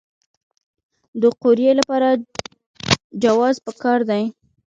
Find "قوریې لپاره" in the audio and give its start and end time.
1.41-2.09